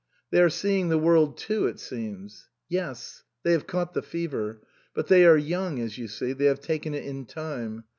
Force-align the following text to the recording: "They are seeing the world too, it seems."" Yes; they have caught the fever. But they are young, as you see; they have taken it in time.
"They 0.31 0.41
are 0.41 0.49
seeing 0.49 0.89
the 0.89 0.97
world 0.97 1.37
too, 1.37 1.67
it 1.67 1.79
seems."" 1.79 2.49
Yes; 2.67 3.21
they 3.43 3.51
have 3.51 3.67
caught 3.67 3.93
the 3.93 4.01
fever. 4.01 4.63
But 4.95 5.09
they 5.09 5.27
are 5.27 5.37
young, 5.37 5.79
as 5.79 5.99
you 5.99 6.07
see; 6.07 6.33
they 6.33 6.45
have 6.45 6.59
taken 6.59 6.95
it 6.95 7.05
in 7.05 7.27
time. 7.27 7.83